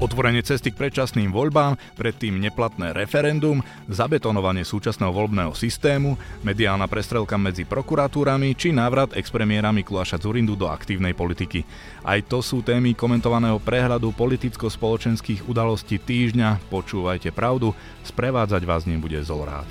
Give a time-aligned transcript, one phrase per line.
[0.00, 7.68] Otvorenie cesty k predčasným voľbám, predtým neplatné referendum, zabetonovanie súčasného voľbného systému, mediálna prestrelka medzi
[7.68, 11.68] prokuratúrami či návrat expremiéra Mikuláša Zurindu do aktívnej politiky.
[12.00, 16.72] Aj to sú témy komentovaného prehľadu politicko-spoločenských udalostí týždňa.
[16.72, 17.76] Počúvajte pravdu,
[18.08, 19.68] sprevádzať vás nebude Zolrác.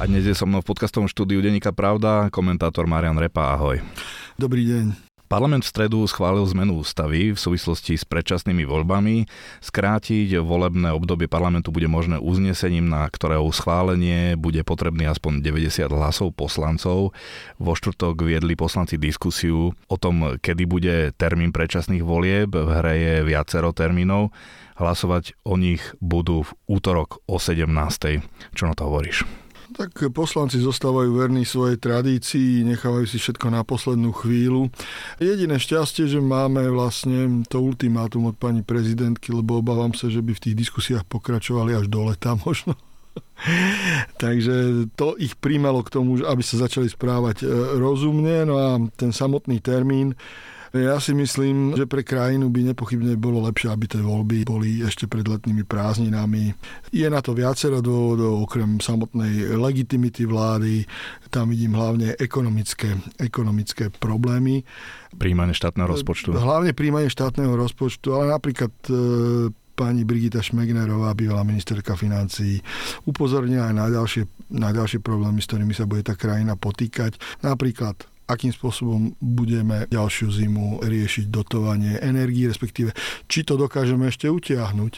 [0.00, 3.60] A dnes je so mnou v podcastovom štúdiu Denika Pravda komentátor Marian Repa.
[3.60, 3.84] Ahoj.
[4.40, 5.11] Dobrý deň.
[5.32, 9.24] Parlament v stredu schválil zmenu ústavy v súvislosti s predčasnými voľbami.
[9.64, 16.36] Skrátiť volebné obdobie parlamentu bude možné uznesením, na ktorého schválenie bude potrebný aspoň 90 hlasov
[16.36, 17.16] poslancov.
[17.56, 22.52] Vo štvrtok viedli poslanci diskusiu o tom, kedy bude termín predčasných volieb.
[22.52, 24.36] V hre je viacero termínov.
[24.76, 27.72] Hlasovať o nich budú v útorok o 17.
[28.52, 29.41] Čo na to hovoríš?
[29.72, 34.68] Tak poslanci zostávajú verní svojej tradícii, nechávajú si všetko na poslednú chvíľu.
[35.16, 40.36] Jediné šťastie, že máme vlastne to ultimátum od pani prezidentky, lebo obávam sa, že by
[40.36, 42.76] v tých diskusiách pokračovali až do leta možno.
[44.16, 47.46] Takže to ich príjmalo k tomu, aby sa začali správať e,
[47.80, 48.44] rozumne.
[48.46, 50.14] No a ten samotný termín
[50.72, 55.04] ja si myslím, že pre krajinu by nepochybne bolo lepšie, aby tie voľby boli ešte
[55.04, 56.56] pred letnými prázdninami.
[56.88, 60.88] Je na to viacero dôvodov, okrem samotnej legitimity vlády.
[61.28, 64.64] Tam vidím hlavne ekonomické, ekonomické problémy.
[65.20, 66.32] Príjmanie štátneho rozpočtu.
[66.32, 68.92] Hlavne príjmanie štátneho rozpočtu, ale napríklad e,
[69.76, 72.64] pani Brigita Šmegnerová, bývalá ministerka financí,
[73.04, 74.22] upozornila aj na ďalšie,
[74.56, 77.20] na ďalšie problémy, s ktorými sa bude tá krajina potýkať.
[77.44, 82.94] Napríklad akým spôsobom budeme ďalšiu zimu riešiť dotovanie energii, respektíve
[83.28, 84.92] či to dokážeme ešte utiahnuť.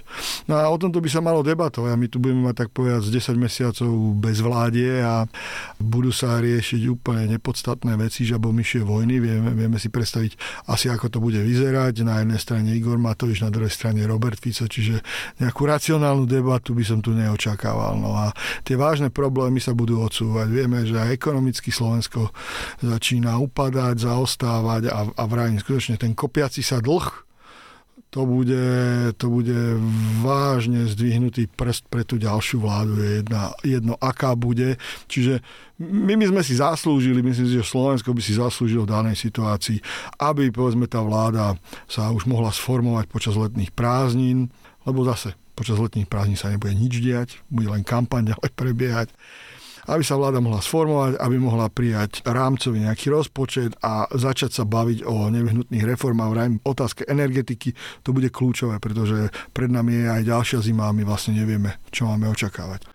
[0.46, 3.10] No a o tomto by sa malo debatovať my tu budeme mať tak povedať z
[3.32, 5.24] 10 mesiacov bez vládie a
[5.80, 9.24] budú sa riešiť úplne nepodstatné veci, žabomyšie vojny.
[9.24, 10.36] Vieme, vieme si predstaviť
[10.68, 12.04] asi, ako to bude vyzerať.
[12.04, 15.00] Na jednej strane Igor Matovič, na druhej strane Robert Fico, čiže
[15.40, 17.96] nejakú racionálnu debatu by som tu neočakával.
[17.96, 20.52] No a tie vážne problémy sa budú odsúvať.
[20.52, 22.28] Vieme, že aj ekonomicky Slovensko
[22.84, 27.06] začína začína upadať, zaostávať a, a vrajím, skutočne ten kopiaci sa dlh,
[28.10, 28.66] to bude,
[29.18, 29.58] to bude
[30.22, 32.98] vážne zdvihnutý prst pre tú ďalšiu vládu.
[32.98, 34.78] Je jedna, jedno, aká bude.
[35.10, 35.42] Čiže
[35.78, 39.78] my by sme si zaslúžili, myslím si, že Slovensko by si zaslúžilo v danej situácii,
[40.22, 41.58] aby povedzme tá vláda
[41.90, 44.50] sa už mohla sformovať počas letných prázdnin,
[44.86, 49.08] lebo zase počas letných prázdnin sa nebude nič diať, bude len kampaň ďalej prebiehať
[49.88, 55.04] aby sa vláda mohla sformovať, aby mohla prijať rámcový nejaký rozpočet a začať sa baviť
[55.04, 56.30] o nevyhnutných reformách.
[56.32, 61.02] Vrajím, otázke energetiky, to bude kľúčové, pretože pred nami je aj ďalšia zima a my
[61.04, 62.88] vlastne nevieme, čo máme očakávať.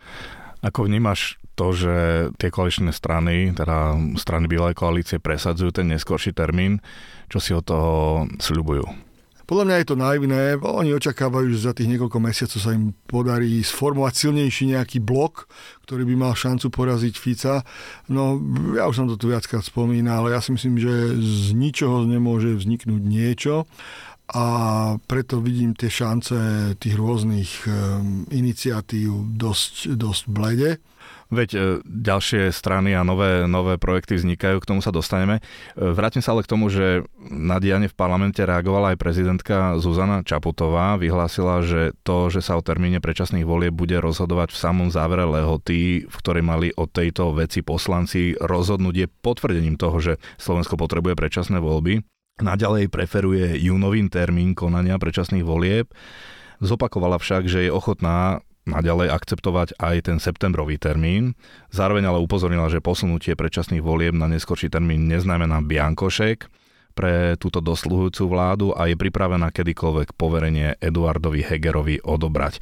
[0.60, 1.96] Ako vnímaš to, že
[2.40, 6.80] tie koaličné strany, teda strany Bielej koalície presadzujú ten neskorší termín,
[7.28, 9.09] čo si od toho sľubujú?
[9.50, 10.42] Podľa mňa je to naivné.
[10.62, 15.50] Oni očakávajú, že za tých niekoľko mesiacov sa im podarí sformovať silnejší nejaký blok,
[15.90, 17.66] ktorý by mal šancu poraziť Fica.
[18.14, 18.38] No,
[18.78, 22.54] ja už som to tu viackrát spomínal, ale ja si myslím, že z ničoho nemôže
[22.62, 23.66] vzniknúť niečo
[24.30, 24.46] a
[25.10, 26.38] preto vidím tie šance
[26.78, 30.78] tých rôznych ehm, iniciatív dosť, dosť blede.
[31.30, 35.46] Veď e, ďalšie strany a nové, nové projekty vznikajú, k tomu sa dostaneme.
[35.78, 40.26] E, vrátim sa ale k tomu, že na dianie v parlamente reagovala aj prezidentka Zuzana
[40.26, 40.98] Čaputová.
[40.98, 46.10] Vyhlásila, že to, že sa o termíne predčasných volieb bude rozhodovať v samom závere lehoty,
[46.10, 51.62] v ktorej mali o tejto veci poslanci rozhodnúť, je potvrdením toho, že Slovensko potrebuje predčasné
[51.62, 52.02] voľby.
[52.42, 55.94] Naďalej preferuje júnový termín konania predčasných volieb.
[56.58, 61.34] Zopakovala však, že je ochotná naďalej akceptovať aj ten septembrový termín.
[61.74, 66.48] Zároveň ale upozornila, že posunutie predčasných volieb na neskorší termín neznamená biankošek
[66.94, 72.60] pre túto dosluhujúcu vládu a je pripravená kedykoľvek poverenie Eduardovi Hegerovi odobrať.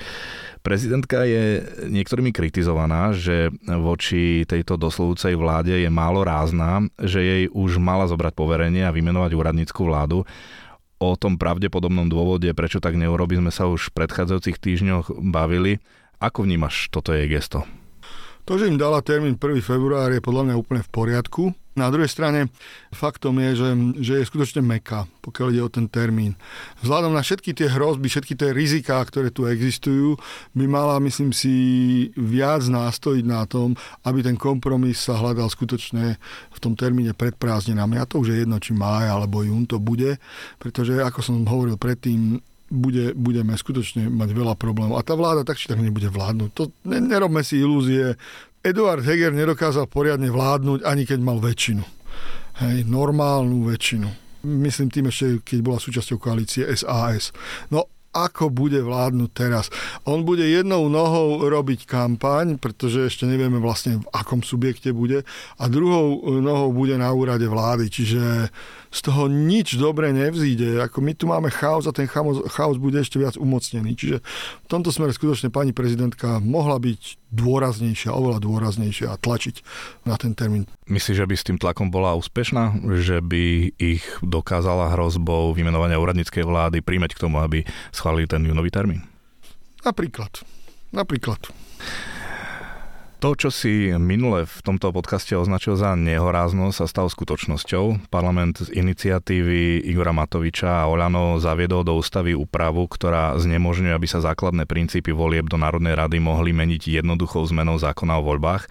[0.62, 7.82] Prezidentka je niektorými kritizovaná, že voči tejto dosluhujúcej vláde je málo rázna, že jej už
[7.82, 10.28] mala zobrať poverenie a vymenovať úradnícku vládu
[10.98, 15.78] O tom pravdepodobnom dôvode, prečo tak neurobi, sme sa už v predchádzajúcich týždňoch bavili.
[16.18, 17.62] Ako vnímaš toto jej gesto?
[18.48, 19.60] To, že im dala termín 1.
[19.60, 21.52] február je podľa mňa úplne v poriadku.
[21.78, 22.50] Na druhej strane
[22.90, 23.70] faktom je, že,
[24.02, 26.34] že je skutočne meka, pokiaľ ide o ten termín.
[26.82, 30.18] Vzhľadom na všetky tie hrozby, všetky tie riziká, ktoré tu existujú,
[30.58, 31.54] by mala, myslím si,
[32.18, 33.78] viac nástojiť na tom,
[34.08, 36.18] aby ten kompromis sa hľadal skutočne
[36.50, 38.02] v tom termíne pred prázdninami.
[38.02, 40.18] A to už je jedno, či máj alebo jún to bude,
[40.58, 45.00] pretože, ako som hovoril predtým, bude, budeme skutočne mať veľa problémov.
[45.00, 46.50] A tá vláda tak či tak nebude vládnuť.
[46.56, 48.16] To, ne, nerobme si ilúzie.
[48.62, 51.84] Eduard Heger nedokázal poriadne vládnuť, ani keď mal väčšinu.
[52.58, 54.08] Hej, normálnu väčšinu.
[54.44, 57.36] myslím tým ešte, keď bola súčasťou koalície SAS.
[57.70, 59.70] No ako bude vládnuť teraz.
[60.10, 65.22] On bude jednou nohou robiť kampaň, pretože ešte nevieme vlastne v akom subjekte bude
[65.62, 68.50] a druhou nohou bude na úrade vlády, čiže
[68.88, 70.80] z toho nič dobre nevzíde.
[70.80, 73.94] Ako my tu máme chaos a ten chaos, chaos bude ešte viac umocnený.
[73.94, 74.18] Čiže
[74.64, 79.56] v tomto smere skutočne pani prezidentka mohla byť dôraznejšia, oveľa dôraznejšia a tlačiť
[80.08, 80.64] na ten termín.
[80.88, 82.80] Myslíš, že by s tým tlakom bola úspešná?
[83.04, 83.44] Že by
[83.76, 89.04] ich dokázala hrozbou vymenovania úradníckej vlády príjmeť k tomu, aby schválili ten júnový termín?
[89.84, 90.44] Napríklad.
[90.96, 91.52] Napríklad.
[93.18, 98.14] To, čo si minule v tomto podcaste označil za nehoráznosť, sa stalo skutočnosťou.
[98.14, 104.22] Parlament z iniciatívy Igora Matoviča a Olano zaviedol do ústavy úpravu, ktorá znemožňuje, aby sa
[104.22, 108.70] základné princípy volieb do Národnej rady mohli meniť jednoduchou zmenou zákona o voľbách.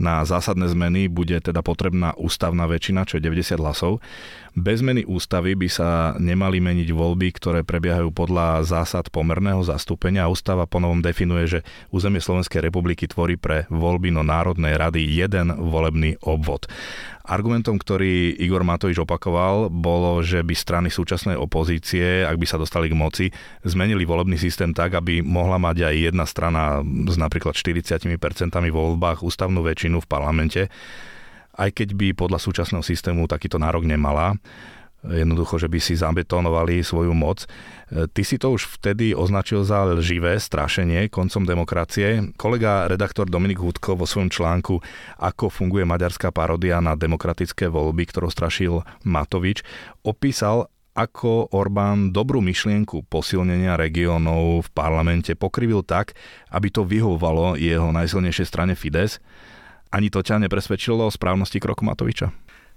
[0.00, 4.00] Na zásadné zmeny bude teda potrebná ústavná väčšina, čo je 90 hlasov.
[4.54, 10.62] Bez zmeny ústavy by sa nemali meniť voľby, ktoré prebiehajú podľa zásad pomerného zastúpenia ústava
[10.62, 11.60] ponovom definuje, že
[11.90, 16.70] územie Slovenskej republiky tvorí pre voľby no Národnej rady jeden volebný obvod.
[17.26, 22.86] Argumentom, ktorý Igor Matovič opakoval, bolo, že by strany súčasnej opozície, ak by sa dostali
[22.86, 23.26] k moci,
[23.66, 26.78] zmenili volebný systém tak, aby mohla mať aj jedna strana
[27.10, 28.06] s napríklad 40%
[28.70, 30.70] vo voľbách ústavnú väčšinu v parlamente
[31.54, 34.38] aj keď by podľa súčasného systému takýto nárok nemala
[35.04, 37.44] jednoducho, že by si zabetonovali svoju moc.
[37.92, 42.32] Ty si to už vtedy označil za lživé strašenie koncom demokracie.
[42.40, 44.80] Kolega redaktor Dominik Hudko vo svojom článku
[45.20, 49.60] Ako funguje maďarská parodia na demokratické voľby, ktorou strašil Matovič,
[50.00, 56.14] opísal, ako Orbán dobrú myšlienku posilnenia regiónov v parlamente pokrivil tak,
[56.54, 59.18] aby to vyhovovalo jeho najsilnejšej strane Fides
[59.94, 62.34] ani to ťa nepresvedčilo o správnosti kroku Matoviča?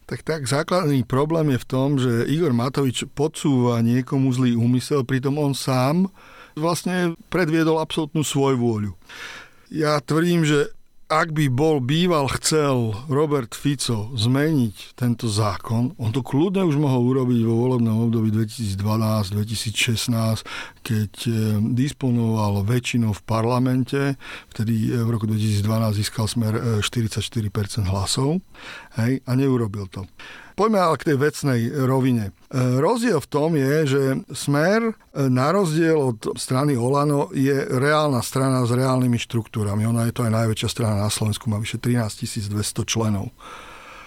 [0.08, 5.36] Tak tak, základný problém je v tom, že Igor Matovič podsúva niekomu zlý úmysel, pritom
[5.36, 6.08] on sám
[6.56, 8.96] vlastne predviedol absolútnu svojvôľu.
[9.68, 10.72] Ja tvrdím, že
[11.08, 17.16] ak by bol býval chcel Robert Fico zmeniť tento zákon, on to kľudne už mohol
[17.16, 20.44] urobiť vo volebnom období 2012-2016,
[20.84, 24.20] keď eh, disponoval väčšinou v parlamente,
[24.52, 28.44] vtedy eh, v roku 2012 získal smer 44% eh, hlasov
[29.00, 30.04] hej, a neurobil to.
[30.58, 32.34] Poďme ale k tej vecnej rovine.
[32.50, 34.02] E, rozdiel v tom je, že
[34.34, 34.94] Smer e,
[35.30, 39.86] na rozdiel od strany Olano je reálna strana s reálnymi štruktúrami.
[39.86, 43.30] Ona je to aj najväčšia strana na Slovensku, má vyše 13 200 členov.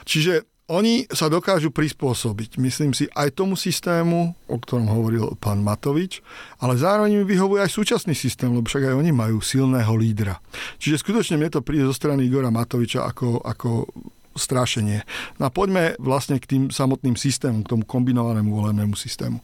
[0.03, 6.19] Čiže oni sa dokážu prispôsobiť, myslím si, aj tomu systému, o ktorom hovoril pán Matovič,
[6.63, 10.39] ale zároveň mi vyhovuje aj súčasný systém, lebo však aj oni majú silného lídra.
[10.79, 13.87] Čiže skutočne mne to príde zo strany Igora Matoviča ako, ako
[14.37, 15.03] strašenie.
[15.43, 19.43] No a poďme vlastne k tým samotným systémom, k tomu kombinovanému volebnému systému.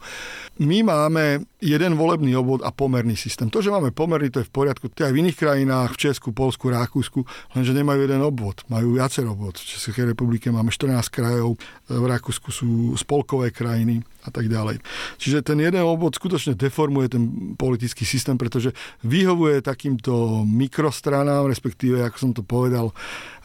[0.62, 3.50] My máme jeden volebný obvod a pomerný systém.
[3.50, 4.88] To, že máme pomerný, to je v poriadku.
[4.88, 7.22] To aj v iných krajinách, v Česku, Polsku, Rakúsku,
[7.54, 9.58] lenže nemajú jeden obvod, majú viacero obvod.
[9.58, 14.82] V Českej republike máme 14 krajov, v Rakúsku sú spolkové krajiny a tak ďalej.
[15.22, 17.24] Čiže ten jeden obvod skutočne deformuje ten
[17.54, 18.74] politický systém, pretože
[19.06, 22.90] vyhovuje takýmto mikrostranám, respektíve, ako som to povedal,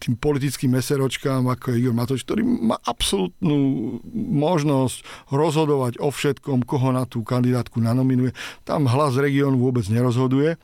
[0.02, 4.02] tým politickým meseročkám, ako je Igor Matovič, ktorý má absolútnu
[4.42, 8.34] možnosť rozhodovať o všetkom, koho na tú kandidátku nanominuje.
[8.66, 10.58] Tam hlas regiónu vôbec nerozhoduje.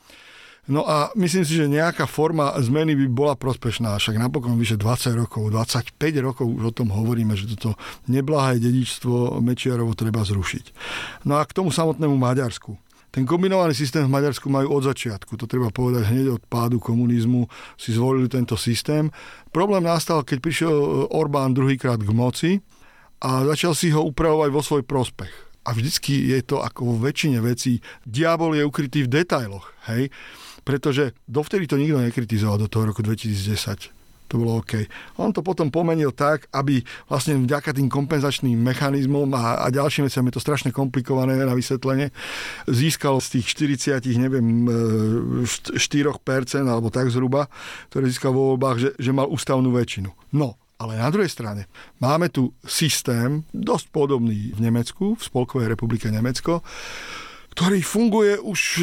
[0.67, 3.95] No a myslím si, že nejaká forma zmeny by bola prospešná.
[3.95, 7.79] Však napokon vyše 20 rokov, 25 rokov už o tom hovoríme, že toto
[8.11, 10.65] neblahé dedičstvo Mečiarovo treba zrušiť.
[11.23, 12.75] No a k tomu samotnému Maďarsku.
[13.07, 17.47] Ten kombinovaný systém v Maďarsku majú od začiatku, to treba povedať hneď od pádu komunizmu,
[17.79, 19.07] si zvolili tento systém.
[19.55, 20.75] Problém nastal, keď prišiel
[21.15, 22.51] Orbán druhýkrát k moci
[23.23, 25.31] a začal si ho upravovať vo svoj prospech.
[25.63, 29.71] A vždycky je to ako vo väčšine vecí, diabol je ukrytý v detailoch.
[29.87, 30.11] Hej?
[30.67, 33.95] Pretože dovtedy to nikto nekritizoval do toho roku 2010
[34.27, 34.83] to bolo OK.
[35.23, 40.27] On to potom pomenil tak, aby vlastne vďaka tým kompenzačným mechanizmom a, a ďalším veciam
[40.27, 42.11] je to strašne komplikované na vysvetlenie,
[42.67, 44.67] získal z tých 40, neviem,
[45.47, 47.47] 4% e, alebo tak zhruba,
[47.87, 50.11] ktoré získal vo voľbách, že, že mal ústavnú väčšinu.
[50.35, 51.65] No, ale na druhej strane
[52.03, 56.61] máme tu systém dosť podobný v Nemecku, v Spolkovej republike Nemecko,
[57.57, 58.81] ktorý funguje už e,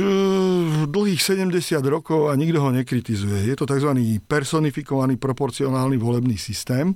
[0.91, 3.47] dlhých 70 rokov a nikto ho nekritizuje.
[3.47, 3.95] Je to tzv.
[4.27, 6.91] personifikovaný proporcionálny volebný systém,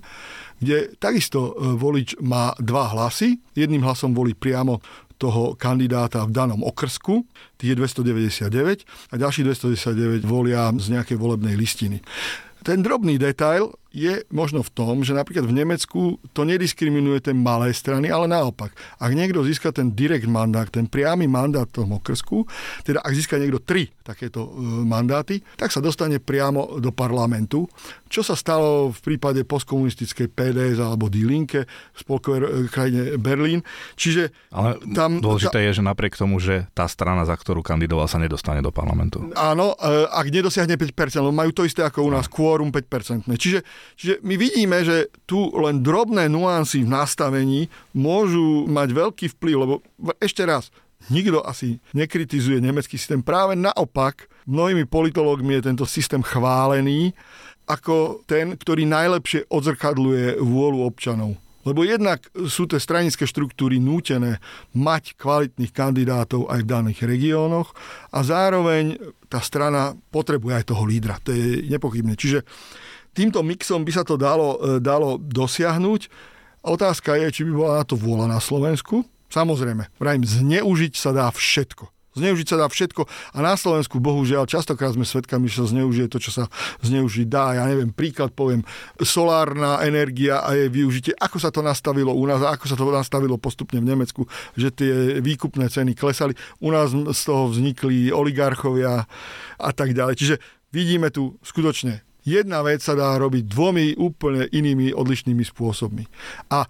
[0.58, 3.38] kde takisto e, volič má dva hlasy.
[3.54, 4.82] Jedným hlasom volí priamo
[5.22, 7.22] toho kandidáta v danom okrsku,
[7.54, 12.02] tých je 299 a ďalší 299 volia z nejakej volebnej listiny.
[12.66, 17.74] Ten drobný detail je možno v tom, že napríklad v Nemecku to nediskriminuje tie malé
[17.74, 18.70] strany, ale naopak.
[19.02, 22.46] Ak niekto získa ten direct mandát, ten priamy mandát tom okrsku,
[22.86, 24.50] teda ak získa niekto tri takéto e,
[24.88, 27.68] mandáty, tak sa dostane priamo do parlamentu,
[28.08, 33.60] čo sa stalo v prípade postkomunistickej PDS alebo Die Linke v spolkovej e, krajine Berlín.
[33.98, 38.08] Čiže Ale tam, dôležité ta, je, že napriek tomu, že tá strana, za ktorú kandidoval,
[38.08, 39.28] sa nedostane do parlamentu.
[39.36, 43.28] Áno, e, ak nedosiahne 5%, lebo majú to isté ako u nás, quórum 5%.
[43.36, 43.60] Čiže,
[43.94, 49.74] čiže my vidíme, že tu len drobné nuancy v nastavení môžu mať veľký vplyv, lebo
[50.20, 50.68] ešte raz,
[51.08, 53.22] nikto asi nekritizuje nemecký systém.
[53.22, 57.14] Práve naopak, mnohými politológmi je tento systém chválený
[57.68, 61.36] ako ten, ktorý najlepšie odzrkadluje vôľu občanov.
[61.68, 64.40] Lebo jednak sú tie stranické štruktúry nútené
[64.72, 67.76] mať kvalitných kandidátov aj v daných regiónoch
[68.08, 68.96] a zároveň
[69.28, 71.20] tá strana potrebuje aj toho lídra.
[71.28, 72.16] To je nepochybné.
[72.16, 72.48] Čiže
[73.18, 76.06] týmto mixom by sa to dalo, e, dalo dosiahnuť.
[76.62, 79.02] Otázka je, či by bola na to vôľa na Slovensku.
[79.28, 81.90] Samozrejme, vrajím, zneužiť sa dá všetko.
[82.18, 86.18] Zneužiť sa dá všetko a na Slovensku bohužiaľ častokrát sme svedkami, že sa zneužije to,
[86.18, 86.44] čo sa
[86.82, 87.54] zneužiť dá.
[87.54, 88.66] Ja neviem, príklad poviem,
[88.98, 92.90] solárna energia a jej využitie, ako sa to nastavilo u nás a ako sa to
[92.90, 94.26] nastavilo postupne v Nemecku,
[94.58, 96.34] že tie výkupné ceny klesali.
[96.58, 99.06] U nás z toho vznikli oligarchovia
[99.60, 100.18] a tak ďalej.
[100.18, 100.34] Čiže
[100.74, 106.04] vidíme tu skutočne jedna vec sa dá robiť dvomi úplne inými odlišnými spôsobmi.
[106.52, 106.68] A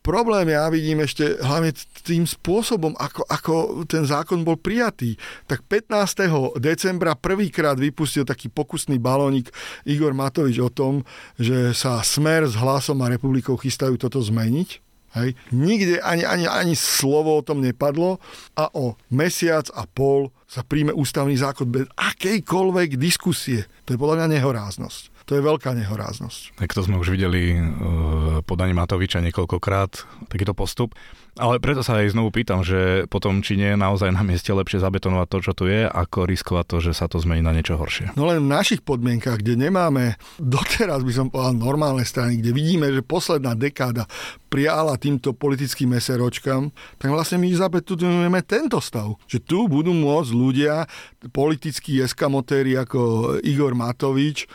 [0.00, 1.74] problém ja vidím ešte hlavne
[2.06, 3.52] tým spôsobom, ako, ako
[3.84, 5.18] ten zákon bol prijatý.
[5.50, 6.56] Tak 15.
[6.56, 9.52] decembra prvýkrát vypustil taký pokusný balónik
[9.84, 11.04] Igor Matovič o tom,
[11.36, 14.90] že sa Smer s hlasom a republikou chystajú toto zmeniť.
[15.10, 15.34] Hej.
[15.50, 18.22] Nikde ani, ani, ani slovo o tom nepadlo
[18.54, 23.70] a o mesiac a pol sa príjme ústavný zákon bez akejkoľvek diskusie.
[23.86, 25.09] To je podľa mňa nehoráznosť.
[25.28, 26.56] To je veľká nehoráznosť.
[26.56, 30.96] Tak to sme už videli v podaní Matoviča niekoľkokrát, takýto postup.
[31.38, 34.82] Ale preto sa aj znovu pýtam, že potom, či nie je naozaj na mieste lepšie
[34.82, 38.18] zabetonovať to, čo tu je, ako riskovať to, že sa to zmení na niečo horšie.
[38.18, 42.90] No len v našich podmienkach, kde nemáme doteraz, by som povedal, normálne strany, kde vidíme,
[42.90, 44.10] že posledná dekáda
[44.50, 49.14] priala týmto politickým meseročkám, tak vlastne my zabetonujeme tento stav.
[49.30, 50.90] Že tu budú môcť ľudia,
[51.30, 54.50] politickí eskamotéri ako Igor Matovič,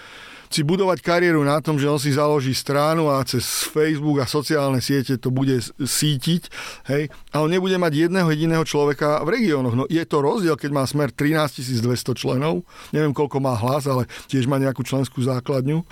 [0.50, 4.80] si budovať kariéru na tom, že on si založí stranu a cez Facebook a sociálne
[4.80, 6.42] siete to bude sítiť,
[6.92, 9.76] hej, a on nebude mať jedného jediného človeka v regiónoch.
[9.76, 14.10] No je to rozdiel, keď má smer 13 200 členov, neviem koľko má hlas, ale
[14.32, 15.84] tiež má nejakú členskú základňu.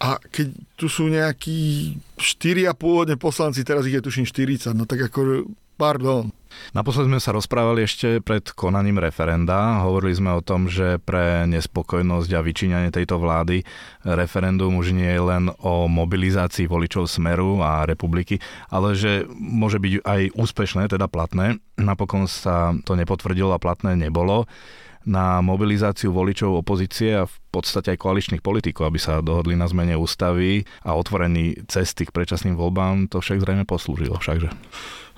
[0.00, 4.88] A keď tu sú nejakí 4 a pôvodne poslanci, teraz ich je tuším 40, no
[4.88, 5.44] tak ako
[5.80, 6.28] Pardon.
[6.72, 9.82] Naposled sme sa rozprávali ešte pred konaním referenda.
[9.82, 13.62] Hovorili sme o tom, že pre nespokojnosť a vyčíňanie tejto vlády
[14.04, 18.38] referendum už nie je len o mobilizácii voličov Smeru a republiky,
[18.70, 21.58] ale že môže byť aj úspešné, teda platné.
[21.80, 24.46] Napokon sa to nepotvrdilo a platné nebolo
[25.08, 29.96] na mobilizáciu voličov opozície a v podstate aj koaličných politikov, aby sa dohodli na zmene
[29.96, 34.52] ústavy a otvorení cesty k predčasným voľbám, to však zrejme poslúžilo všakže.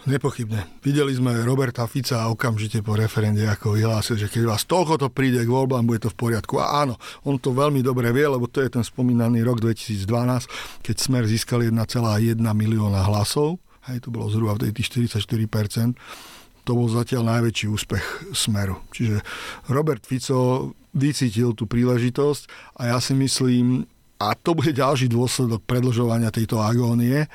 [0.03, 0.83] Nepochybne.
[0.83, 5.39] Videli sme Roberta Fica okamžite po referende, ako vyhlásil, že keď vás toľko to príde
[5.39, 6.59] k voľbám, bude to v poriadku.
[6.59, 10.95] A áno, on to veľmi dobre vie, lebo to je ten spomínaný rok 2012, keď
[10.99, 13.63] Smer získal 1,1 milióna hlasov.
[13.87, 15.95] Hej, to bolo zhruba v tej 44%.
[16.67, 18.83] To bol zatiaľ najväčší úspech Smeru.
[18.91, 19.23] Čiže
[19.71, 23.87] Robert Fico vycítil tú príležitosť a ja si myslím,
[24.19, 27.31] a to bude ďalší dôsledok predlžovania tejto agónie,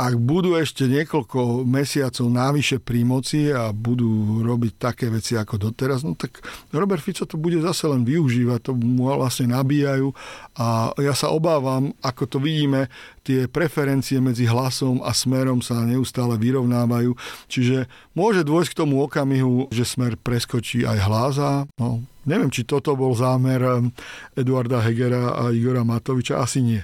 [0.00, 6.00] ak budú ešte niekoľko mesiacov návyše pri moci a budú robiť také veci ako doteraz,
[6.06, 6.40] no tak
[6.72, 10.16] Robert Fico to bude zase len využívať, to mu vlastne nabíjajú.
[10.56, 12.88] A ja sa obávam, ako to vidíme,
[13.20, 17.12] tie preferencie medzi hlasom a smerom sa neustále vyrovnávajú,
[17.52, 17.84] čiže
[18.16, 23.12] môže dôjsť k tomu okamihu, že smer preskočí aj hláza, no neviem, či toto bol
[23.12, 23.60] zámer
[24.36, 26.82] Eduarda Hegera a Igora Matoviča, asi nie.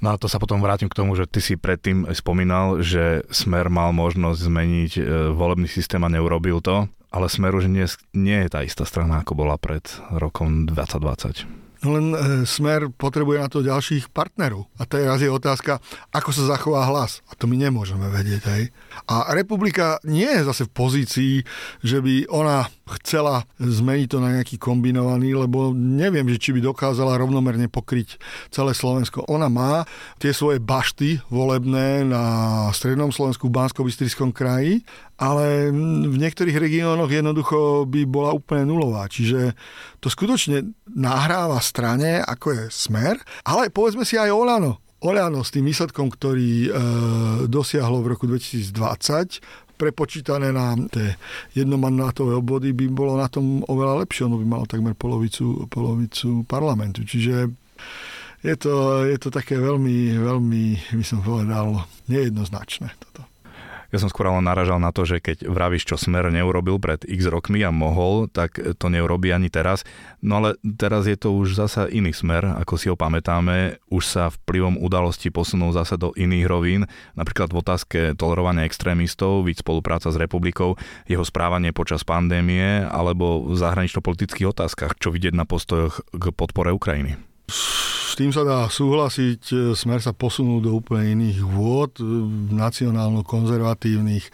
[0.00, 3.68] No a to sa potom vrátim k tomu, že ty si predtým spomínal, že Smer
[3.68, 5.02] mal možnosť zmeniť e,
[5.34, 9.32] volebný systém a neurobil to, ale Smer už nie, nie je tá istá strana, ako
[9.34, 11.65] bola pred rokom 2020.
[11.84, 12.18] No len e,
[12.48, 14.70] Smer potrebuje na to ďalších partnerov.
[14.80, 15.82] A teraz je otázka,
[16.14, 17.20] ako sa zachová hlas.
[17.28, 18.42] A to my nemôžeme vedieť.
[18.48, 18.62] Hej.
[19.10, 21.34] A republika nie je zase v pozícii,
[21.84, 22.70] že by ona
[23.02, 28.16] chcela zmeniť to na nejaký kombinovaný, lebo neviem, že či by dokázala rovnomerne pokryť
[28.54, 29.26] celé Slovensko.
[29.26, 29.82] Ona má
[30.22, 32.24] tie svoje bašty volebné na
[32.70, 33.82] strednom Slovensku, v bansko
[34.30, 35.72] kraji, ale
[36.04, 39.08] v niektorých regiónoch jednoducho by bola úplne nulová.
[39.08, 39.56] Čiže
[40.00, 43.16] to skutočne nahráva strane, ako je Smer,
[43.48, 44.84] ale povedzme si aj Olano.
[45.00, 46.70] Oľano s tým výsledkom, ktorý e,
[47.48, 51.20] dosiahlo v roku 2020, prepočítané na tie
[51.52, 54.24] jednomandátové obvody, by bolo na tom oveľa lepšie.
[54.24, 57.04] Ono by malo takmer polovicu, polovicu parlamentu.
[57.04, 57.52] Čiže
[58.40, 60.64] je to, je to také veľmi, veľmi,
[60.96, 63.35] by som povedal, nejednoznačné toto.
[63.94, 67.26] Ja som skôr ale naražal na to, že keď vravíš, čo Smer neurobil pred x
[67.30, 69.86] rokmi a mohol, tak to neurobí ani teraz.
[70.20, 73.78] No ale teraz je to už zasa iný smer, ako si ho pamätáme.
[73.90, 76.82] Už sa vplyvom udalosti posunul zase do iných rovín,
[77.14, 83.54] napríklad v otázke tolerovania extrémistov, víc spolupráca s republikou, jeho správanie počas pandémie alebo v
[83.58, 87.18] zahranično-politických otázkach, čo vidieť na postojoch k podpore Ukrajiny.
[88.06, 89.74] S tým sa dá súhlasiť.
[89.74, 91.98] Smer sa posunul do úplne iných vôd,
[92.54, 94.30] nacionálno-konzervatívnych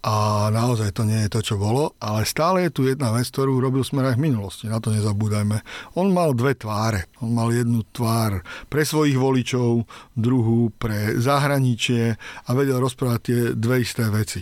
[0.00, 3.60] a naozaj to nie je to, čo bolo, ale stále je tu jedna vec, ktorú
[3.60, 5.60] robil Smer aj v minulosti, na to nezabúdajme.
[6.00, 7.12] On mal dve tváre.
[7.20, 8.40] On mal jednu tvár
[8.72, 9.84] pre svojich voličov,
[10.16, 14.40] druhú pre zahraničie a vedel rozprávať tie dve isté veci.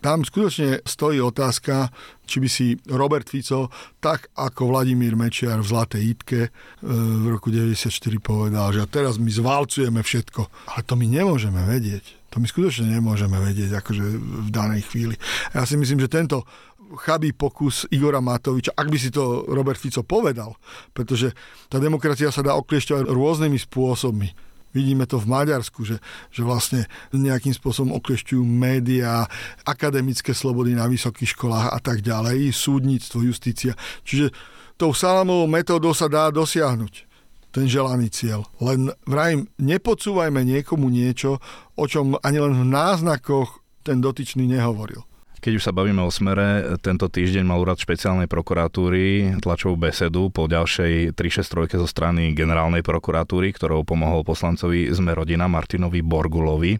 [0.00, 1.92] Tam skutočne stojí otázka,
[2.24, 3.68] či by si Robert Fico,
[4.00, 6.50] tak ako Vladimír Mečiar v Zlatej Itke e,
[6.84, 7.92] v roku 94
[8.24, 10.72] povedal, že teraz my zvalcujeme všetko.
[10.72, 12.32] Ale to my nemôžeme vedieť.
[12.32, 14.04] To my skutočne nemôžeme vedieť akože
[14.46, 15.20] v danej chvíli.
[15.52, 16.48] Ja si myslím, že tento
[16.96, 20.56] chabý pokus Igora Matoviča, ak by si to Robert Fico povedal,
[20.90, 21.36] pretože
[21.70, 25.98] tá demokracia sa dá okliešťovať rôznymi spôsobmi Vidíme to v Maďarsku, že,
[26.30, 29.26] že vlastne nejakým spôsobom oklešťujú médiá,
[29.66, 33.74] akademické slobody na vysokých školách a tak ďalej, súdnictvo, justícia.
[34.06, 34.30] Čiže
[34.78, 37.10] tou salamovou metódou sa dá dosiahnuť
[37.50, 38.46] ten želaný cieľ.
[38.62, 41.42] Len vrajím, nepodsúvajme niekomu niečo,
[41.74, 45.09] o čom ani len v náznakoch ten dotyčný nehovoril.
[45.40, 50.44] Keď už sa bavíme o smere, tento týždeň mal úrad špeciálnej prokuratúry tlačovú besedu po
[50.44, 56.76] ďalšej 363 zo strany generálnej prokuratúry, ktorou pomohol poslancovi sme rodina Martinovi Borgulovi.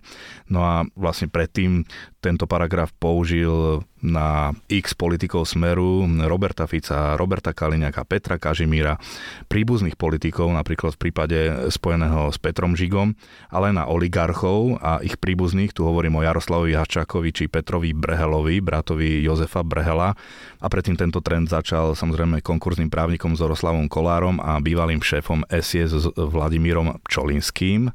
[0.52, 1.88] No a vlastne predtým
[2.20, 8.96] tento paragraf použil na x politikov Smeru, Roberta Fica, Roberta Kaliňaka, Petra Kažimíra,
[9.48, 13.16] príbuzných politikov, napríklad v prípade spojeného s Petrom Žigom,
[13.52, 19.20] ale na oligarchov a ich príbuzných, tu hovorím o Jaroslavovi Hačákovi či Petrovi Brehelovi, bratovi
[19.24, 20.16] Jozefa Brehela.
[20.60, 27.00] A predtým tento trend začal samozrejme konkurzným právnikom Zoroslavom Kolárom a bývalým šéfom SIS Vladimírom
[27.08, 27.92] Čolinským.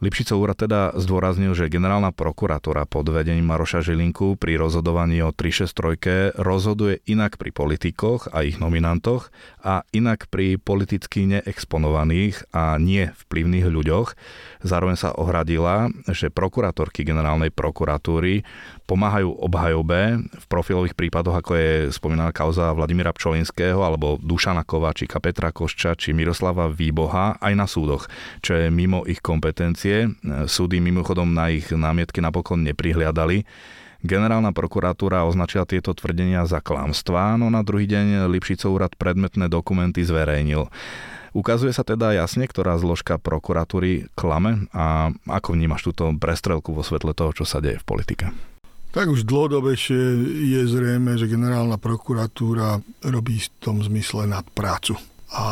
[0.00, 6.40] Lipšicov úrad teda zdôraznil, že generálna prokuratúra pod vedením Maroša Žilinku pri rozhodovaní o 363
[6.40, 9.28] rozhoduje inak pri politikoch a ich nominantoch
[9.60, 14.16] a inak pri politicky neexponovaných a nie vplyvných ľuďoch.
[14.64, 18.40] Zároveň sa ohradila, že prokurátorky generálnej prokuratúry
[18.88, 25.52] pomáhajú obhajobe v profilových prípadoch, ako je spomínaná kauza Vladimíra Pčolinského alebo Dušana Kovačika, Petra
[25.52, 28.08] Košča či Miroslava Výboha aj na súdoch,
[28.40, 29.89] čo je mimo ich kompetencie.
[30.46, 33.44] Súdy mimochodom na ich námietky napokon neprihliadali.
[34.00, 40.00] Generálna prokuratúra označila tieto tvrdenia za klamstvá, no na druhý deň Lipšicov úrad predmetné dokumenty
[40.00, 40.72] zverejnil.
[41.36, 47.12] Ukazuje sa teda jasne, ktorá zložka prokuratúry klame a ako vnímaš túto prestrelku vo svetle
[47.12, 48.24] toho, čo sa deje v politike?
[48.90, 50.00] Tak už dlhodobejšie
[50.48, 54.98] je zrejme, že generálna prokuratúra robí v tom zmysle nad prácu.
[55.30, 55.46] A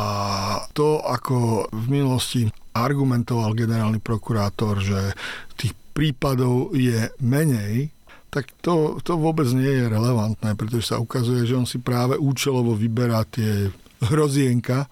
[0.74, 2.50] to, ako v minulosti
[2.82, 5.14] argumentoval generálny prokurátor, že
[5.58, 7.90] tých prípadov je menej,
[8.28, 12.76] tak to, to vôbec nie je relevantné, pretože sa ukazuje, že on si práve účelovo
[12.76, 13.72] vyberá tie
[14.04, 14.86] hrozienka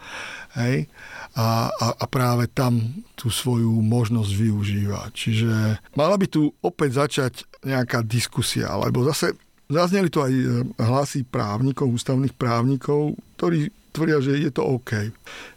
[0.56, 0.88] hej,
[1.36, 2.80] a, a, a práve tam
[3.14, 5.12] tú svoju možnosť využíva.
[5.12, 9.36] Čiže mala by tu opäť začať nejaká diskusia, lebo zase
[9.70, 10.46] zazneli tu aj e,
[10.78, 15.10] hlasy právnikov, ústavných právnikov, ktorí tvrdia, že je to OK.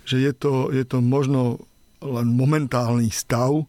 [0.05, 1.61] Že je to, je to možno
[2.03, 3.67] len momentálny stav,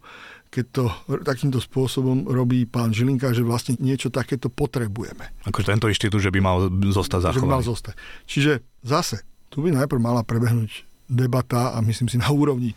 [0.51, 0.83] keď to
[1.23, 5.31] takýmto spôsobom robí pán Žilinka, že vlastne niečo takéto potrebujeme.
[5.47, 7.39] Akože tento inštitút, že by mal zostať zachovaný.
[7.39, 7.93] Že by mal zostať.
[8.27, 8.51] Čiže
[8.83, 12.71] zase, tu by najprv mala prebehnúť debata a myslím si na úrovni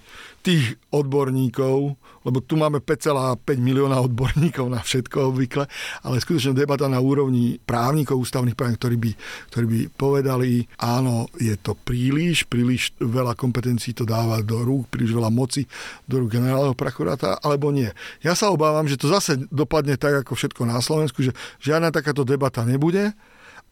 [0.44, 5.64] tých odborníkov, lebo tu máme 5,5 milióna odborníkov na všetko obvykle,
[6.04, 9.10] ale skutočne debata na úrovni právnikov, ústavných právnikov, ktorí by,
[9.48, 15.16] ktorí by povedali, áno, je to príliš, príliš veľa kompetencií to dáva do rúk, príliš
[15.16, 15.64] veľa moci
[16.04, 17.88] do rúk generálneho prokuráta, alebo nie.
[18.20, 21.32] Ja sa obávam, že to zase dopadne tak, ako všetko na Slovensku, že
[21.64, 23.16] žiadna takáto debata nebude,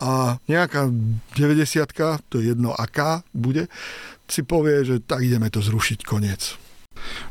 [0.02, 0.90] a nejaká
[1.38, 3.70] 90 to je jedno aká bude,
[4.26, 6.58] si povie, že tak ideme to zrušiť, koniec.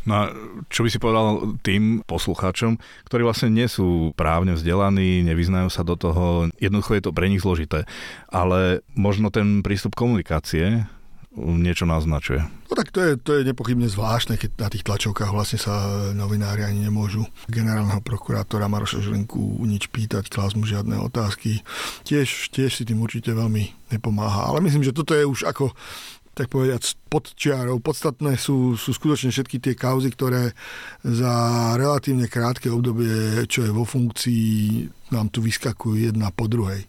[0.03, 0.23] No a
[0.67, 5.95] čo by si povedal tým poslucháčom, ktorí vlastne nie sú právne vzdelaní, nevyznajú sa do
[5.95, 7.87] toho, jednoducho je to pre nich zložité,
[8.27, 10.87] ale možno ten prístup komunikácie
[11.35, 12.43] niečo naznačuje.
[12.67, 15.73] No tak to je, to je nepochybne zvláštne, keď na tých tlačovkách vlastne sa
[16.11, 21.63] novinári ani nemôžu generálneho prokurátora Maroša Žilinku nič pýtať, klásť mu žiadne otázky.
[22.03, 24.51] Tiež, tiež si tým určite veľmi nepomáha.
[24.51, 25.71] Ale myslím, že toto je už ako
[26.31, 27.83] tak povedať, pod čiarou.
[27.83, 30.55] Podstatné sú, sú skutočne všetky tie kauzy, ktoré
[31.03, 31.33] za
[31.75, 36.87] relatívne krátke obdobie, čo je vo funkcii, nám tu vyskakujú jedna po druhej.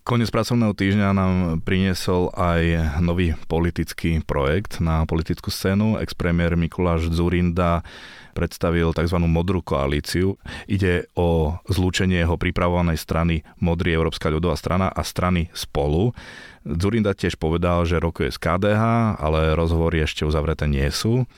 [0.00, 6.00] Konec pracovného týždňa nám priniesol aj nový politický projekt na politickú scénu.
[6.00, 7.84] Ex-premiér Mikuláš Zurinda
[8.32, 9.18] predstavil tzv.
[9.28, 10.40] modrú koalíciu.
[10.64, 16.16] Ide o zlúčenie jeho pripravovanej strany Modrý Európska ľudová strana a strany Spolu.
[16.64, 18.82] Zurinda tiež povedal, že rokuje z KDH,
[19.20, 21.28] ale rozhovory ešte uzavreté nie sú.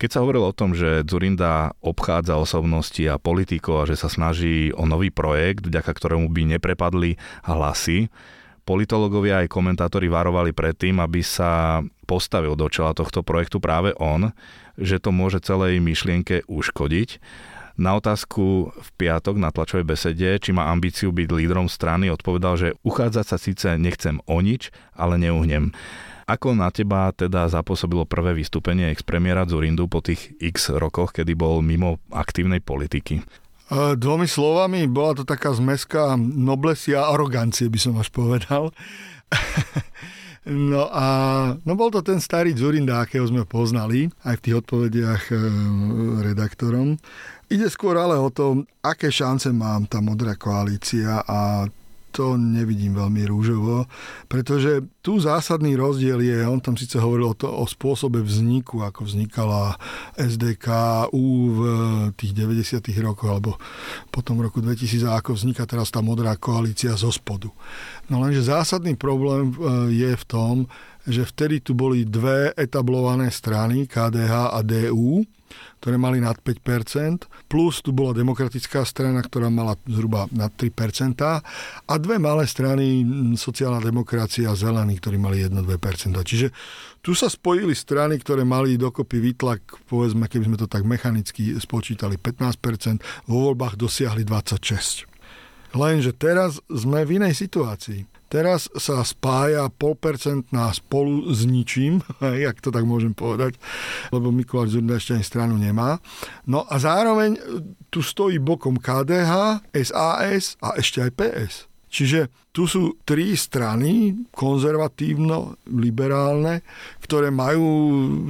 [0.00, 4.72] Keď sa hovorilo o tom, že Zurinda obchádza osobnosti a politikov a že sa snaží
[4.72, 8.08] o nový projekt, vďaka ktorému by neprepadli hlasy,
[8.64, 14.32] politológovia aj komentátori varovali pred tým, aby sa postavil do čela tohto projektu práve on,
[14.80, 17.20] že to môže celej myšlienke uškodiť.
[17.76, 22.76] Na otázku v piatok na tlačovej besede, či má ambíciu byť lídrom strany, odpovedal, že
[22.88, 25.76] uchádzať sa síce nechcem o nič, ale neuhnem.
[26.30, 31.58] Ako na teba teda zapôsobilo prvé vystúpenie ex-premiéra Zurindu po tých x rokoch, kedy bol
[31.58, 33.26] mimo aktívnej politiky?
[33.70, 38.70] Dvomi slovami, bola to taká zmeska noblesia a arogancie, by som až povedal.
[40.48, 41.06] No a
[41.68, 45.34] no bol to ten starý Zurinda, akého sme poznali, aj v tých odpovediach e,
[46.32, 46.96] redaktorom.
[47.52, 51.68] Ide skôr ale o to, aké šance mám tá modrá koalícia a
[52.10, 53.86] to nevidím veľmi rúžovo,
[54.26, 59.08] pretože tu zásadný rozdiel je, on tam síce hovoril o, to, o spôsobe vzniku, ako
[59.08, 59.78] vznikala
[60.18, 61.60] SDKU v
[62.18, 62.84] tých 90.
[63.00, 63.50] rokoch, alebo
[64.10, 67.48] potom v roku 2000, a ako vzniká teraz tá modrá koalícia zo spodu.
[68.12, 69.54] No lenže zásadný problém e,
[69.94, 70.54] je v tom,
[71.06, 75.24] že vtedy tu boli dve etablované strany, KDH a DU,
[75.80, 81.16] ktoré mali nad 5%, plus tu bola demokratická strana, ktorá mala zhruba nad 3%,
[81.88, 83.02] a dve malé strany,
[83.34, 86.20] sociálna demokracia a zelený, ktorí mali 1-2%.
[86.20, 86.52] Čiže
[87.00, 92.20] tu sa spojili strany, ktoré mali dokopy výtlak, povedzme, keby sme to tak mechanicky spočítali,
[92.20, 95.08] 15%, vo voľbách dosiahli 26%.
[95.70, 98.09] Lenže teraz sme v inej situácii.
[98.30, 101.98] Teraz sa spája polpercentná spolu s ničím,
[102.46, 103.58] jak to tak môžem povedať,
[104.14, 105.98] lebo Mikuláš Zurda ešte ani stranu nemá.
[106.46, 107.34] No a zároveň
[107.90, 111.66] tu stojí bokom KDH, SAS a ešte aj PS.
[111.90, 116.62] Čiže tu sú tri strany, konzervatívno-liberálne,
[117.02, 117.66] ktoré majú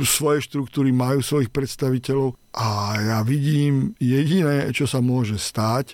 [0.01, 5.93] svoje štruktúry, majú svojich predstaviteľov a ja vidím jediné, čo sa môže stať,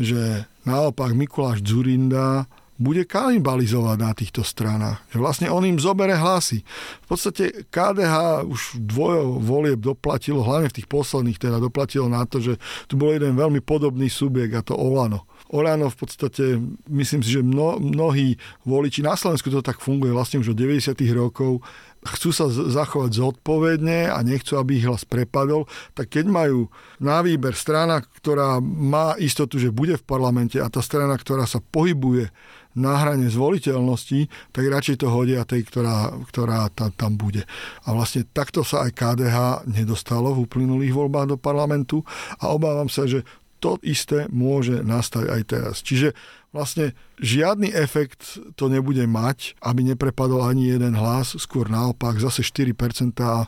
[0.00, 4.98] že naopak Mikuláš Zurinda bude kanibalizovať na týchto stranách.
[5.14, 6.66] Že vlastne on im zobere hlasy.
[7.06, 12.42] V podstate KDH už dvojo volieb doplatilo, hlavne v tých posledných teda doplatilo na to,
[12.42, 12.58] že
[12.90, 15.26] tu bol jeden veľmi podobný subjekt a to Olano.
[15.54, 16.58] Olano v podstate,
[16.90, 18.34] myslím si, že mno, mnohí
[18.66, 20.98] voliči, na Slovensku to tak funguje vlastne už od 90.
[21.14, 21.62] rokov,
[22.04, 25.64] chcú sa zachovať zodpovedne a nechcú, aby ich hlas prepadol,
[25.96, 26.68] tak keď majú
[27.00, 31.64] na výber strana, ktorá má istotu, že bude v parlamente a tá strana, ktorá sa
[31.64, 32.28] pohybuje
[32.74, 37.46] na hrane zvoliteľnosti, tak radšej to hodia tej, ktorá, ktorá tam, tam bude.
[37.86, 39.38] A vlastne takto sa aj KDH
[39.70, 42.02] nedostalo v uplynulých voľbách do parlamentu
[42.42, 43.22] a obávam sa, že
[43.62, 45.74] to isté môže nastať aj teraz.
[45.80, 46.12] Čiže
[46.52, 52.70] vlastne žiadny efekt to nebude mať, aby neprepadol ani jeden hlas, skôr naopak, zase 4%
[52.70, 53.46] e,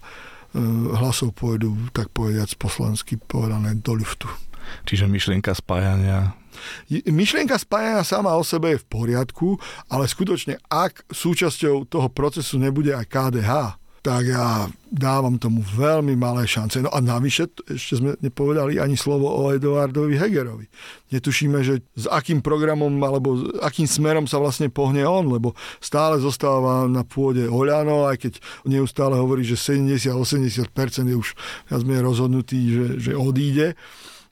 [0.97, 4.25] hlasov pôjdu, tak povediať, poslansky povedané do ľuftu.
[4.89, 6.35] Čiže myšlienka spájania
[6.89, 9.57] Myšlienka spájania sama o sebe je v poriadku,
[9.91, 13.53] ale skutočne, ak súčasťou toho procesu nebude aj KDH,
[14.07, 16.79] tak ja dávam tomu veľmi malé šance.
[16.79, 20.71] No a navyše, ešte sme nepovedali ani slovo o Eduardovi Hegerovi.
[21.11, 26.23] Netušíme, že s akým programom alebo s akým smerom sa vlastne pohne on, lebo stále
[26.23, 28.33] zostáva na pôde Oľano, aj keď
[28.71, 30.71] neustále hovorí, že 70-80%
[31.11, 31.35] je už
[31.67, 33.75] viac menej rozhodnutý, že, že odíde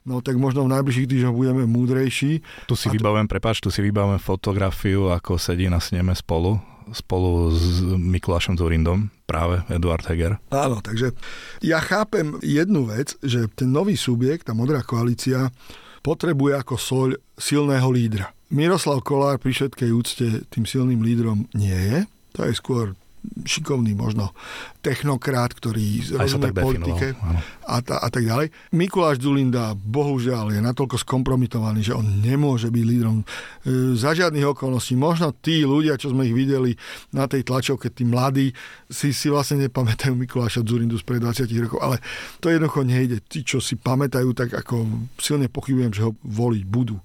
[0.05, 2.45] no tak možno v najbližších týždňoch budeme múdrejší.
[2.69, 6.61] Tu si vybavujem, prepáč, tu si vybavujem fotografiu, ako sedí na sneme spolu
[6.93, 10.37] spolu s Mikulášom Zurindom, práve Eduard Heger.
[10.53, 11.17] Áno, takže
[11.65, 15.49] ja chápem jednu vec, že ten nový subjekt, tá modrá koalícia,
[16.05, 18.29] potrebuje ako soľ silného lídra.
[18.53, 22.05] Miroslav Kolár pri všetkej úcte tým silným lídrom nie je.
[22.37, 22.93] To je skôr
[23.45, 24.33] šikovný možno
[24.81, 27.17] technokrát, ktorý rozumie politike
[27.65, 28.53] a, ta, a tak ďalej.
[28.73, 33.25] Mikuláš Zulinda bohužiaľ je natoľko skompromitovaný, že on nemôže byť lídrom e,
[33.97, 34.93] za žiadnych okolností.
[34.93, 36.77] Možno tí ľudia, čo sme ich videli
[37.13, 38.53] na tej tlačovke, tí mladí,
[38.85, 41.97] si, si vlastne nepamätajú Mikuláša Zulindu spred 20 rokov, ale
[42.37, 43.17] to jednoducho nejde.
[43.25, 44.85] Tí, čo si pamätajú, tak ako
[45.17, 47.01] silne pochybujem, že ho voliť budú.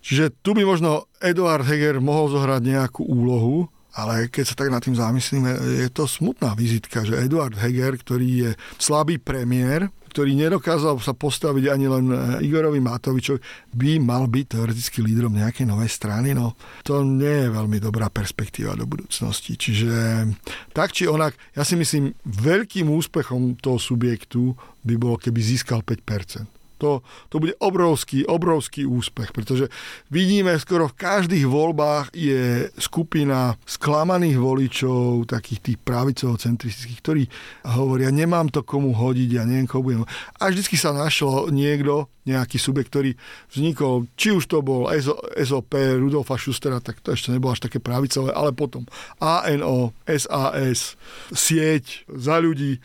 [0.00, 4.82] Čiže tu by možno Eduard Heger mohol zohrať nejakú úlohu, ale keď sa tak nad
[4.82, 5.50] tým zamyslíme,
[5.86, 11.70] je to smutná vizitka, že Eduard Heger, ktorý je slabý premiér, ktorý nedokázal sa postaviť
[11.70, 12.10] ani len
[12.42, 13.38] Igorovi Matovičovi,
[13.78, 16.34] by mal byť teoreticky lídrom nejakej novej strany.
[16.34, 19.54] No, to nie je veľmi dobrá perspektíva do budúcnosti.
[19.54, 20.26] Čiže
[20.74, 26.59] tak či onak, ja si myslím, veľkým úspechom toho subjektu by bolo, keby získal 5%.
[26.80, 29.68] To, to bude obrovský, obrovský úspech, pretože
[30.08, 37.22] vidíme skoro v každých voľbách je skupina sklamaných voličov, takých tých pravicovo-centristických, ktorí
[37.68, 40.04] hovoria, nemám to komu hodiť, ja neviem, komu budem.
[40.40, 43.10] A vždycky sa našlo niekto, nejaký subjekt, ktorý
[43.48, 44.86] vznikol, či už to bol
[45.34, 48.84] SOP Rudolfa Schustera, tak to ešte nebolo až také pravicové, ale potom
[49.18, 51.00] ANO, SAS,
[51.32, 52.78] sieť za ľudí,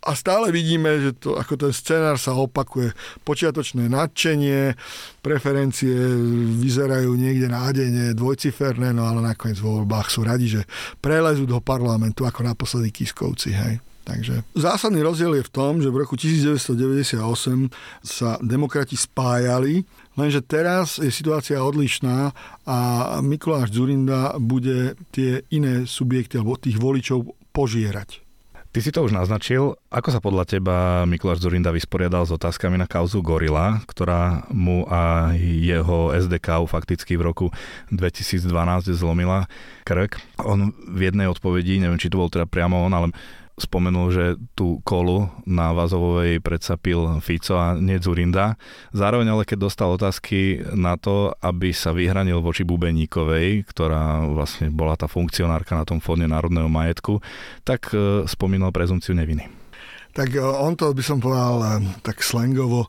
[0.00, 2.96] a stále vidíme, že to, ako ten scenár sa opakuje.
[3.20, 4.72] Počiatočné nadšenie,
[5.20, 5.92] preferencie
[6.56, 10.62] vyzerajú niekde nádejne dvojciferné, no ale nakoniec vo voľbách sú radi, že
[11.04, 13.52] prelezú do parlamentu ako naposledy Kiskovci.
[13.52, 13.84] Hej.
[14.00, 17.20] Takže zásadný rozdiel je v tom, že v roku 1998
[18.00, 19.84] sa demokrati spájali,
[20.16, 22.32] lenže teraz je situácia odlišná
[22.64, 22.78] a
[23.20, 28.29] Mikuláš Zurinda bude tie iné subjekty alebo tých voličov požierať.
[28.70, 29.74] Ty si to už naznačil.
[29.90, 35.34] Ako sa podľa teba Mikuláš Zurinda vysporiadal s otázkami na kauzu Gorila, ktorá mu a
[35.34, 37.46] jeho SDK fakticky v roku
[37.90, 38.46] 2012
[38.94, 39.50] zlomila
[39.82, 40.22] krk?
[40.46, 43.10] On v jednej odpovedi, neviem, či to bol teda priamo on, ale
[43.60, 44.24] spomenul, že
[44.56, 48.56] tú kolu na Vazovovej predsa pil Fico a nie Zurinda.
[48.96, 54.96] Zároveň ale keď dostal otázky na to, aby sa vyhranil voči Bubeníkovej, ktorá vlastne bola
[54.96, 57.20] tá funkcionárka na tom fóne národného majetku,
[57.62, 59.46] tak e, spomínal prezumciu neviny.
[60.16, 61.68] Tak e, on to by som povedal e,
[62.00, 62.88] tak slangovo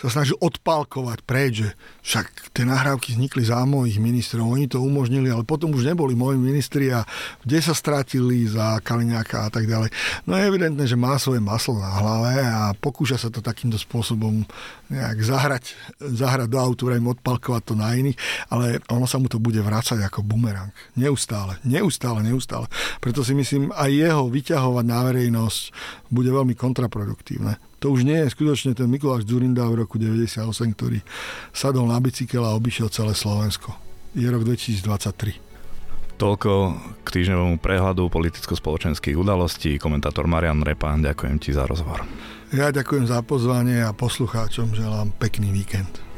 [0.00, 1.68] sa snažil odpálkovať preč, že
[2.00, 6.40] však tie nahrávky vznikli za mojich ministrov, oni to umožnili, ale potom už neboli moji
[6.40, 7.04] ministri a
[7.44, 9.92] kde sa stratili za Kaliňáka a tak ďalej.
[10.24, 14.48] No je evidentné, že má svoje maslo na hlave a pokúša sa to takýmto spôsobom
[14.88, 18.16] nejak zahrať, zahrať do autu, im odpalkovať to na iných,
[18.50, 20.72] ale ono sa mu to bude vrácať ako bumerang.
[20.96, 22.66] Neustále, neustále, neustále.
[22.98, 25.60] Preto si myslím, aj jeho vyťahovať na verejnosť
[26.08, 30.44] bude veľmi kontraproduktívne to už nie je skutočne ten Mikuláš Zurinda v roku 98,
[30.76, 31.00] ktorý
[31.50, 33.72] sadol na bicykel a obišiel celé Slovensko.
[34.12, 35.40] Je rok 2023.
[36.20, 39.80] Toľko k týždňovému prehľadu politicko-spoločenských udalostí.
[39.80, 42.04] Komentátor Marian Repa, ďakujem ti za rozhovor.
[42.52, 46.09] Ja ďakujem za pozvanie a poslucháčom želám pekný víkend.